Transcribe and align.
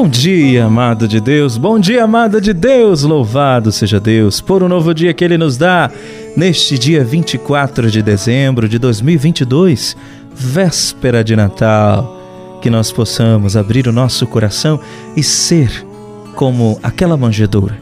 Bom 0.00 0.08
dia, 0.08 0.66
amado 0.66 1.08
de 1.08 1.20
Deus, 1.20 1.58
bom 1.58 1.76
dia, 1.76 2.04
amada 2.04 2.40
de 2.40 2.52
Deus, 2.52 3.02
louvado 3.02 3.72
seja 3.72 3.98
Deus 3.98 4.40
por 4.40 4.62
um 4.62 4.68
novo 4.68 4.94
dia 4.94 5.12
que 5.12 5.24
Ele 5.24 5.36
nos 5.36 5.56
dá 5.56 5.90
neste 6.36 6.78
dia 6.78 7.02
24 7.02 7.90
de 7.90 8.00
dezembro 8.00 8.68
de 8.68 8.78
2022, 8.78 9.96
véspera 10.32 11.24
de 11.24 11.34
Natal. 11.34 12.16
Que 12.62 12.70
nós 12.70 12.92
possamos 12.92 13.56
abrir 13.56 13.88
o 13.88 13.92
nosso 13.92 14.24
coração 14.24 14.78
e 15.16 15.22
ser 15.24 15.84
como 16.36 16.78
aquela 16.80 17.16
manjedoura, 17.16 17.76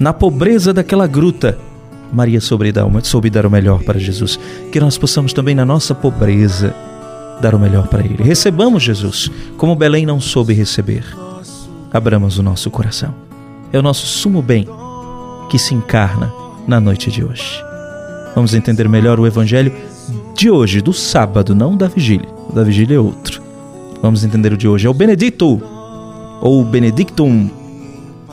na 0.00 0.14
pobreza 0.14 0.72
daquela 0.72 1.06
gruta. 1.06 1.58
Maria 2.10 2.40
soube 2.40 2.72
dar, 2.72 2.86
soube 3.02 3.28
dar 3.28 3.44
o 3.44 3.50
melhor 3.50 3.82
para 3.82 4.00
Jesus. 4.00 4.40
Que 4.72 4.80
nós 4.80 4.96
possamos 4.96 5.34
também, 5.34 5.54
na 5.54 5.66
nossa 5.66 5.94
pobreza, 5.94 6.74
dar 7.42 7.54
o 7.54 7.58
melhor 7.58 7.88
para 7.88 8.02
Ele. 8.02 8.22
Recebamos 8.22 8.82
Jesus, 8.82 9.30
como 9.58 9.76
Belém 9.76 10.06
não 10.06 10.18
soube 10.18 10.54
receber. 10.54 11.04
Abramos 11.92 12.38
o 12.38 12.42
nosso 12.42 12.70
coração. 12.70 13.14
É 13.72 13.78
o 13.78 13.82
nosso 13.82 14.06
sumo 14.06 14.40
bem 14.40 14.66
que 15.50 15.58
se 15.58 15.74
encarna 15.74 16.32
na 16.66 16.80
noite 16.80 17.10
de 17.10 17.24
hoje. 17.24 17.62
Vamos 18.34 18.54
entender 18.54 18.88
melhor 18.88 19.20
o 19.20 19.26
Evangelho 19.26 19.72
de 20.34 20.50
hoje, 20.50 20.80
do 20.80 20.92
sábado, 20.92 21.54
não 21.54 21.76
da 21.76 21.86
vigília. 21.86 22.28
O 22.48 22.54
da 22.54 22.62
vigília 22.62 22.96
é 22.96 23.00
outro. 23.00 23.42
Vamos 24.00 24.24
entender 24.24 24.52
o 24.52 24.56
de 24.56 24.66
hoje. 24.66 24.86
É 24.86 24.90
o 24.90 24.94
Benedito, 24.94 25.60
ou 26.40 26.64
Benedictum 26.64 27.50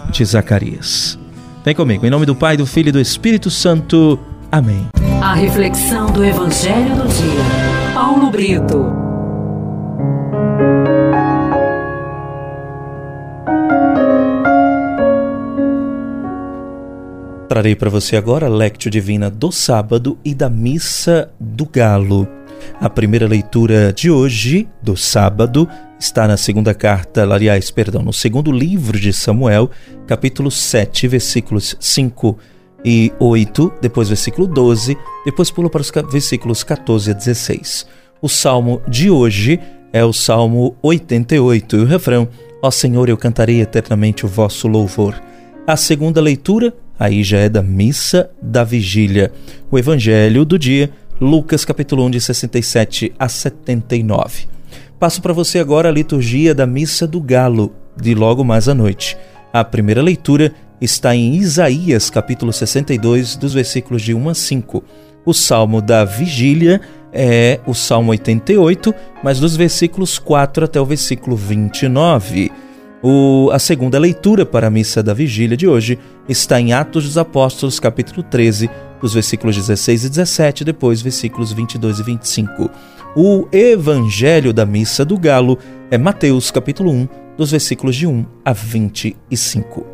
de 0.10 0.26
Zacarias. 0.26 1.20
Vem 1.64 1.76
comigo, 1.76 2.06
em 2.06 2.10
nome 2.10 2.26
do 2.26 2.36
Pai, 2.36 2.58
do 2.58 2.66
Filho 2.66 2.90
e 2.90 2.94
do 2.94 3.00
Espírito 3.00 3.52
Santo. 3.52 4.18
Amém. 4.52 4.88
A 5.22 5.34
reflexão 5.34 6.12
do 6.12 6.24
Evangelho 6.24 6.96
do 6.96 7.08
Dia. 7.08 7.94
Paulo 7.94 8.32
Brito. 8.32 9.09
Trarei 17.50 17.76
para 17.76 17.90
você 17.90 18.16
agora 18.16 18.46
a 18.46 18.50
Lectio 18.50 18.92
Divina 18.92 19.28
do 19.28 19.52
sábado 19.52 20.20
e 20.24 20.36
da 20.36 20.52
Missa 20.52 21.32
do 21.40 21.66
Galo. 21.66 22.28
A 22.80 22.88
primeira 22.88 23.28
leitura 23.28 23.92
de 23.92 24.12
hoje, 24.12 24.70
do 24.84 24.96
sábado, 24.96 25.68
está 26.00 26.28
na 26.28 26.38
segunda 26.38 26.76
carta, 26.76 27.24
aliás, 27.24 27.72
perdão, 27.72 28.04
no 28.04 28.14
segundo 28.14 28.52
livro 28.52 29.00
de 29.00 29.12
Samuel, 29.12 29.72
capítulo 30.06 30.52
7, 30.52 31.08
versículos 31.08 31.76
5 31.80 32.38
e 32.86 33.12
8, 33.20 33.74
depois 33.82 34.10
versículo 34.10 34.46
12, 34.46 34.96
depois 35.26 35.50
pula 35.50 35.72
para 35.72 35.82
os 35.82 35.92
versículos 36.12 36.64
14 36.64 37.10
a 37.10 37.14
16. 37.16 37.88
O 38.22 38.30
salmo 38.30 38.80
de 38.88 39.10
hoje 39.10 39.60
é 39.92 40.06
o 40.06 40.14
salmo 40.14 40.78
88 40.84 41.78
e 41.78 41.80
o 41.80 41.86
refrão: 41.86 42.28
Ó 42.62 42.70
Senhor, 42.70 43.10
eu 43.10 43.18
cantarei 43.18 43.60
eternamente 43.60 44.24
o 44.24 44.30
vosso 44.30 44.68
louvor. 44.68 45.20
A 45.66 45.76
segunda 45.76 46.22
leitura, 46.22 46.74
aí 47.00 47.24
já 47.24 47.38
é 47.38 47.48
da 47.48 47.64
missa 47.64 48.30
da 48.42 48.64
vigília. 48.64 49.32
O 49.72 49.80
evangelho 49.80 50.44
do 50.44 50.60
dia, 50.60 50.92
Lucas 51.20 51.64
capítulo 51.64 52.06
1 52.06 52.12
de 52.12 52.22
67 52.22 53.14
a 53.18 53.30
79. 53.30 54.48
Passo 55.00 55.22
para 55.22 55.32
você 55.32 55.60
agora 55.60 55.88
a 55.88 55.94
liturgia 55.94 56.54
da 56.54 56.68
Missa 56.68 57.08
do 57.08 57.22
Galo, 57.22 57.74
de 57.96 58.14
logo 58.14 58.44
mais 58.44 58.68
à 58.68 58.76
noite. 58.76 59.18
A 59.54 59.64
primeira 59.64 60.02
leitura 60.02 60.54
está 60.82 61.16
em 61.16 61.36
Isaías, 61.36 62.10
capítulo 62.10 62.52
62, 62.52 63.38
dos 63.38 63.54
versículos 63.54 64.02
de 64.02 64.14
1 64.14 64.30
a 64.30 64.36
5. 64.36 64.84
O 65.26 65.34
salmo 65.34 65.82
da 65.82 66.04
vigília 66.04 66.82
é 67.14 67.60
o 67.66 67.74
salmo 67.74 68.12
88, 68.12 68.94
mas 69.24 69.40
dos 69.40 69.56
versículos 69.56 70.20
4 70.20 70.66
até 70.66 70.82
o 70.82 70.86
versículo 70.86 71.36
29. 71.36 72.52
O, 73.02 73.50
a 73.54 73.60
segunda 73.60 73.98
leitura 73.98 74.46
para 74.46 74.68
a 74.68 74.70
missa 74.70 75.02
da 75.02 75.14
vigília 75.14 75.56
de 75.56 75.66
hoje 75.66 75.98
está 76.28 76.60
em 76.60 76.74
Atos 76.74 77.06
dos 77.06 77.18
Apóstolos, 77.18 77.80
capítulo 77.80 78.22
13, 78.22 78.70
dos 79.00 79.14
versículos 79.14 79.56
16 79.56 80.04
e 80.04 80.10
17, 80.10 80.66
depois 80.66 81.02
versículos 81.02 81.54
22 81.54 82.00
e 82.00 82.04
25. 82.04 82.70
O 83.16 83.48
evangelho 83.54 84.52
da 84.52 84.66
missa 84.66 85.06
do 85.06 85.18
galo 85.18 85.58
é 85.90 85.98
Mateus 85.98 86.52
capítulo 86.52 86.92
1, 86.92 87.08
dos 87.38 87.52
versículos 87.52 87.96
de 87.96 88.06
1 88.06 88.26
a 88.44 88.52
25. 88.52 89.88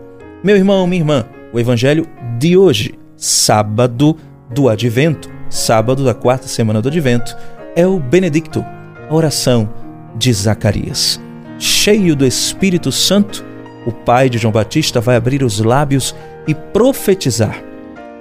Meu 0.44 0.56
irmão, 0.56 0.88
minha 0.88 1.02
irmã, 1.02 1.26
o 1.54 1.60
evangelho 1.60 2.08
de 2.40 2.58
hoje, 2.58 2.98
sábado 3.16 4.18
do 4.52 4.68
advento, 4.68 5.30
sábado 5.48 6.04
da 6.04 6.16
quarta 6.16 6.48
semana 6.48 6.82
do 6.82 6.90
advento, 6.90 7.38
é 7.76 7.86
o 7.86 8.00
Benedicto, 8.00 8.66
a 9.08 9.14
oração 9.14 9.72
de 10.18 10.34
Zacarias. 10.34 11.22
Cheio 11.58 12.16
do 12.16 12.26
Espírito 12.26 12.92
Santo, 12.92 13.46
o 13.86 13.92
pai 13.92 14.30
de 14.30 14.38
João 14.38 14.52
Batista 14.52 15.00
vai 15.00 15.16
abrir 15.16 15.44
os 15.44 15.60
lábios 15.60 16.16
e 16.48 16.54
profetizar 16.54 17.64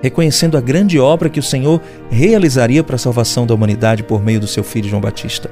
reconhecendo 0.05 0.59
a 0.59 0.61
grande 0.61 1.01
obra 1.01 1.31
que 1.31 1.41
o 1.41 1.43
Senhor 1.43 1.81
realizaria 2.11 2.85
para 2.85 2.97
a 2.97 2.99
salvação 2.99 3.47
da 3.47 3.55
humanidade 3.55 4.03
por 4.03 4.23
meio 4.23 4.39
do 4.39 4.47
seu 4.47 4.63
filho 4.63 4.87
João 4.87 5.01
Batista. 5.01 5.51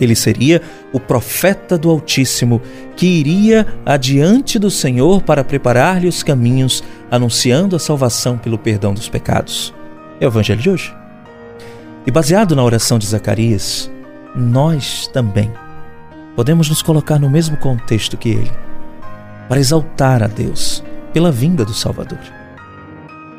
Ele 0.00 0.14
seria 0.14 0.62
o 0.92 1.00
profeta 1.00 1.76
do 1.76 1.90
Altíssimo 1.90 2.62
que 2.94 3.06
iria 3.06 3.66
adiante 3.84 4.56
do 4.56 4.70
Senhor 4.70 5.20
para 5.22 5.42
preparar-lhe 5.42 6.06
os 6.06 6.22
caminhos, 6.22 6.84
anunciando 7.10 7.74
a 7.74 7.80
salvação 7.80 8.38
pelo 8.38 8.56
perdão 8.56 8.94
dos 8.94 9.08
pecados. 9.08 9.74
É 10.20 10.26
o 10.26 10.28
Evangelho 10.28 10.62
de 10.62 10.70
hoje. 10.70 10.94
E 12.06 12.10
baseado 12.12 12.54
na 12.54 12.62
oração 12.62 13.00
de 13.00 13.06
Zacarias, 13.06 13.90
nós 14.32 15.08
também 15.08 15.50
podemos 16.36 16.68
nos 16.68 16.82
colocar 16.82 17.18
no 17.18 17.28
mesmo 17.30 17.56
contexto 17.56 18.16
que 18.16 18.30
ele, 18.30 18.52
para 19.48 19.60
exaltar 19.60 20.22
a 20.22 20.26
Deus 20.26 20.82
pela 21.12 21.32
vinda 21.32 21.64
do 21.64 21.74
Salvador 21.74 22.40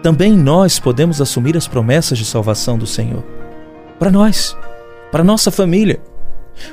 também 0.02 0.36
nós 0.36 0.80
podemos 0.80 1.22
assumir 1.22 1.56
as 1.56 1.68
promessas 1.68 2.18
de 2.18 2.26
salvação 2.26 2.78
do 2.78 2.88
Senhor. 2.88 3.24
Para 4.00 4.10
nós, 4.10 4.58
para 5.12 5.24
nossa 5.24 5.52
família, 5.52 6.02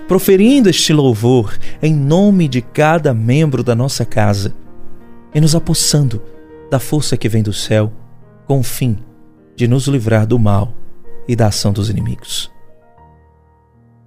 proferindo 0.07 0.71
este 0.71 0.93
louvor 0.93 1.59
em 1.83 1.95
nome 1.95 2.49
de 2.49 2.63
cada 2.63 3.13
membro 3.13 3.63
da 3.63 3.75
nossa 3.75 4.05
casa 4.05 4.55
e 5.35 5.41
nos 5.41 5.55
apossando 5.55 6.23
da 6.71 6.79
força 6.79 7.17
que 7.17 7.29
vem 7.29 7.43
do 7.43 7.53
céu, 7.53 7.93
com 8.47 8.61
o 8.61 8.63
fim 8.63 8.99
de 9.55 9.69
nos 9.69 9.87
livrar 9.87 10.27
do 10.27 10.39
mal 10.39 10.73
e 11.27 11.37
da 11.37 11.49
ação 11.49 11.73
dos 11.73 11.91
inimigos. 11.91 12.51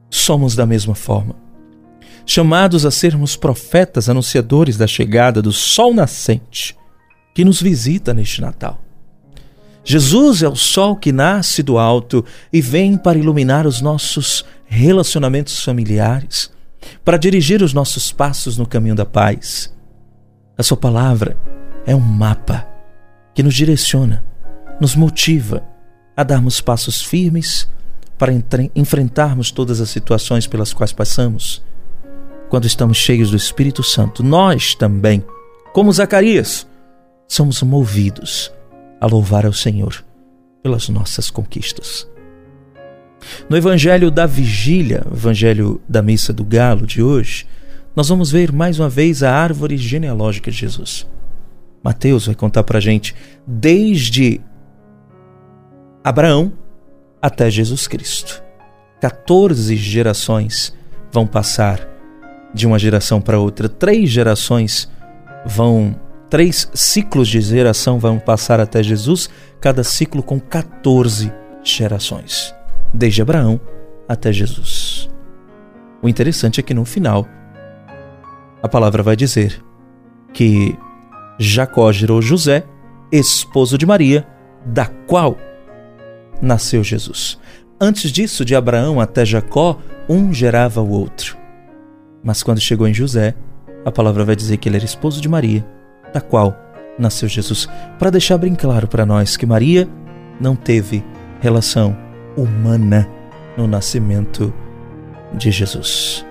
Somos 0.09 0.55
da 0.55 0.65
mesma 0.65 0.95
forma, 0.95 1.35
chamados 2.25 2.85
a 2.85 2.91
sermos 2.91 3.35
profetas 3.35 4.09
anunciadores 4.09 4.77
da 4.77 4.87
chegada 4.87 5.41
do 5.41 5.51
sol 5.51 5.93
nascente 5.93 6.75
que 7.33 7.45
nos 7.45 7.61
visita 7.61 8.13
neste 8.13 8.41
Natal. 8.41 8.81
Jesus 9.83 10.43
é 10.43 10.47
o 10.47 10.55
sol 10.55 10.95
que 10.95 11.11
nasce 11.11 11.63
do 11.63 11.77
alto 11.77 12.23
e 12.53 12.61
vem 12.61 12.97
para 12.97 13.17
iluminar 13.17 13.65
os 13.65 13.81
nossos 13.81 14.45
relacionamentos 14.65 15.63
familiares, 15.63 16.51
para 17.03 17.17
dirigir 17.17 17.61
os 17.61 17.73
nossos 17.73 18.11
passos 18.11 18.57
no 18.57 18.67
caminho 18.67 18.95
da 18.95 19.05
paz. 19.05 19.73
A 20.57 20.63
Sua 20.63 20.77
palavra 20.77 21.37
é 21.85 21.95
um 21.95 21.99
mapa 21.99 22.67
que 23.33 23.41
nos 23.41 23.55
direciona, 23.55 24.23
nos 24.79 24.95
motiva 24.95 25.63
a 26.15 26.23
darmos 26.23 26.61
passos 26.61 27.01
firmes 27.01 27.67
para 28.17 28.31
enfrentarmos 28.75 29.49
todas 29.49 29.81
as 29.81 29.89
situações 29.89 30.45
pelas 30.45 30.73
quais 30.73 30.93
passamos. 30.93 31.63
Quando 32.51 32.65
estamos 32.65 32.97
cheios 32.97 33.31
do 33.31 33.37
Espírito 33.37 33.81
Santo, 33.81 34.21
nós 34.21 34.75
também, 34.75 35.23
como 35.71 35.89
Zacarias, 35.89 36.67
somos 37.25 37.63
movidos 37.63 38.51
a 38.99 39.05
louvar 39.05 39.45
ao 39.45 39.53
Senhor 39.53 40.03
pelas 40.61 40.89
nossas 40.89 41.29
conquistas. 41.29 42.05
No 43.49 43.55
Evangelho 43.55 44.11
da 44.11 44.25
Vigília, 44.25 45.01
Evangelho 45.09 45.79
da 45.87 46.01
Missa 46.01 46.33
do 46.33 46.43
Galo 46.43 46.85
de 46.85 47.01
hoje, 47.01 47.47
nós 47.95 48.09
vamos 48.09 48.29
ver 48.29 48.51
mais 48.51 48.77
uma 48.77 48.89
vez 48.89 49.23
a 49.23 49.33
árvore 49.33 49.77
genealógica 49.77 50.51
de 50.51 50.57
Jesus. 50.57 51.07
Mateus 51.81 52.25
vai 52.25 52.35
contar 52.35 52.65
para 52.65 52.81
gente 52.81 53.15
desde 53.47 54.41
Abraão 56.03 56.51
até 57.21 57.49
Jesus 57.49 57.87
Cristo. 57.87 58.43
14 58.99 59.73
gerações 59.77 60.75
vão 61.13 61.25
passar 61.25 61.90
de 62.53 62.67
uma 62.67 62.79
geração 62.79 63.21
para 63.21 63.39
outra, 63.39 63.69
três 63.69 64.09
gerações 64.09 64.89
vão 65.45 65.95
Três 66.31 66.71
ciclos 66.73 67.27
de 67.27 67.41
geração 67.41 67.99
vão 67.99 68.17
passar 68.17 68.57
até 68.61 68.81
Jesus, 68.81 69.29
cada 69.59 69.83
ciclo 69.83 70.23
com 70.23 70.39
14 70.39 71.29
gerações, 71.61 72.55
desde 72.93 73.21
Abraão 73.21 73.59
até 74.07 74.31
Jesus. 74.31 75.09
O 76.01 76.07
interessante 76.07 76.61
é 76.61 76.63
que 76.63 76.73
no 76.73 76.85
final, 76.85 77.27
a 78.63 78.69
palavra 78.69 79.03
vai 79.03 79.17
dizer 79.17 79.61
que 80.31 80.73
Jacó 81.37 81.91
gerou 81.91 82.21
José, 82.21 82.63
esposo 83.11 83.77
de 83.77 83.85
Maria, 83.85 84.25
da 84.65 84.85
qual 84.85 85.37
nasceu 86.41 86.81
Jesus. 86.81 87.37
Antes 87.77 88.09
disso, 88.09 88.45
de 88.45 88.55
Abraão 88.55 89.01
até 89.01 89.25
Jacó, 89.25 89.77
um 90.07 90.33
gerava 90.33 90.79
o 90.79 90.91
outro. 90.91 91.40
Mas 92.23 92.43
quando 92.43 92.59
chegou 92.59 92.87
em 92.87 92.93
José, 92.93 93.35
a 93.83 93.91
palavra 93.91 94.23
vai 94.23 94.35
dizer 94.35 94.57
que 94.57 94.69
ele 94.69 94.77
era 94.77 94.85
esposo 94.85 95.21
de 95.21 95.27
Maria, 95.27 95.65
da 96.13 96.21
qual 96.21 96.55
nasceu 96.97 97.27
Jesus, 97.27 97.67
para 97.97 98.11
deixar 98.11 98.37
bem 98.37 98.53
claro 98.53 98.87
para 98.87 99.05
nós 99.05 99.35
que 99.35 99.45
Maria 99.45 99.87
não 100.39 100.55
teve 100.55 101.03
relação 101.39 101.97
humana 102.37 103.07
no 103.57 103.67
nascimento 103.67 104.53
de 105.33 105.51
Jesus. 105.51 106.25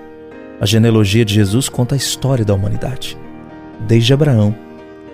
A 0.59 0.65
genealogia 0.65 1.25
de 1.25 1.33
Jesus 1.33 1.67
conta 1.67 1.95
a 1.95 1.97
história 1.97 2.45
da 2.45 2.53
humanidade, 2.53 3.17
desde 3.87 4.13
Abraão 4.13 4.55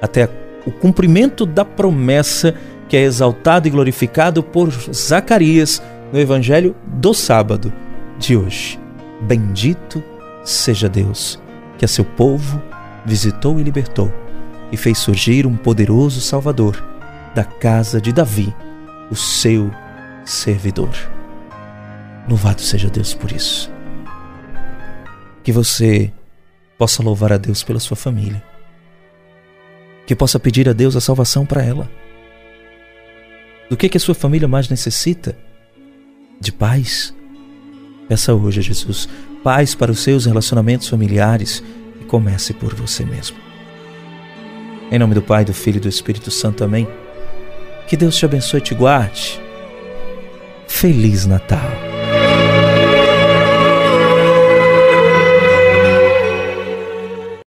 até 0.02 0.30
o 0.66 0.72
cumprimento 0.72 1.46
da 1.46 1.64
promessa 1.64 2.54
que 2.90 2.96
é 2.96 3.02
exaltado 3.02 3.68
e 3.68 3.72
glorificado 3.72 4.44
por 4.44 4.70
Zacarias 4.94 5.82
no 6.12 6.20
evangelho 6.20 6.76
do 6.86 7.14
sábado 7.14 7.72
de 8.18 8.36
hoje. 8.36 8.80
Bendito 9.22 10.04
seja 10.44 10.88
Deus, 10.88 11.40
que 11.78 11.86
a 11.86 11.88
seu 11.88 12.06
povo 12.06 12.62
visitou 13.06 13.60
e 13.60 13.64
libertou 13.64 14.14
e 14.72 14.78
fez 14.78 14.98
surgir 14.98 15.46
um 15.46 15.56
poderoso 15.56 16.20
Salvador 16.20 16.84
da 17.34 17.44
casa 17.44 18.02
de 18.02 18.12
Davi, 18.12 18.54
o 19.10 19.16
seu 19.16 19.72
servidor. 20.26 20.90
Louvado 22.28 22.62
seja 22.62 22.90
Deus 22.90 23.14
por 23.14 23.32
isso. 23.32 23.72
Que 25.44 25.52
você 25.52 26.12
possa 26.78 27.02
louvar 27.02 27.32
a 27.32 27.38
Deus 27.38 27.64
pela 27.64 27.80
sua 27.80 27.96
família. 27.96 28.44
Que 30.06 30.16
possa 30.16 30.40
pedir 30.40 30.68
a 30.68 30.74
Deus 30.74 30.96
a 30.96 31.02
salvação 31.02 31.46
para 31.46 31.64
ela. 31.64 31.90
Do 33.70 33.78
que, 33.78 33.88
que 33.88 33.98
a 33.98 34.00
sua 34.00 34.16
família 34.16 34.48
mais 34.48 34.68
necessita? 34.68 35.38
De 36.40 36.52
paz? 36.52 37.14
Peça 38.08 38.34
hoje 38.34 38.60
a 38.60 38.64
Jesus 38.64 39.08
paz 39.48 39.74
para 39.74 39.90
os 39.90 40.02
seus 40.02 40.26
relacionamentos 40.26 40.90
familiares 40.90 41.64
e 42.02 42.04
comece 42.04 42.54
por 42.54 42.76
você 42.76 43.06
mesmo. 43.06 43.38
Em 44.92 45.00
nome 45.00 45.16
do 45.16 45.22
Pai, 45.22 45.46
do 45.46 45.54
Filho 45.54 45.78
e 45.78 45.80
do 45.80 45.88
Espírito 45.88 46.30
Santo. 46.30 46.66
Amém. 46.66 46.86
Que 47.88 47.96
Deus 47.96 48.18
te 48.18 48.26
abençoe 48.26 48.60
e 48.60 48.64
te 48.64 48.76
guarde. 48.76 49.40
Feliz 50.68 51.26
Natal. 51.26 51.87